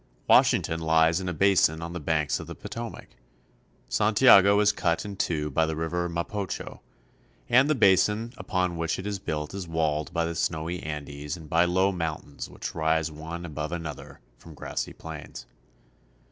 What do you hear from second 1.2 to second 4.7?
in a basin on the banks of the Potomac. San tiago